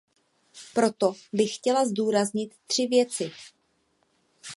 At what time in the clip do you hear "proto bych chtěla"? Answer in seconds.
0.73-1.85